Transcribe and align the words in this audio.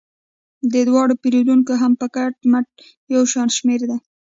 د 0.73 0.75
دواړو 0.87 1.13
پیرودونکي 1.21 1.73
هم 1.81 1.91
په 2.01 2.07
کټ 2.15 2.33
مټ 2.51 2.67
یو 3.13 3.23
شان 3.31 3.47
شمیر 3.57 3.81
دي. 3.89 3.97